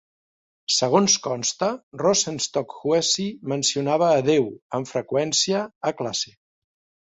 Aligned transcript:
Segons 0.75 1.17
consta, 1.27 1.69
Rosenstock-Huessy 2.03 3.27
mencionava 3.55 4.11
a 4.17 4.27
Déu, 4.33 4.51
amb 4.81 4.93
freqüència, 4.97 5.65
a 5.93 5.97
classe. 6.03 6.39